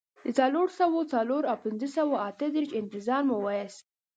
[0.25, 3.83] د څلور سوه څلور او پنځه سوه اته دیرشو انتظار مو وېست.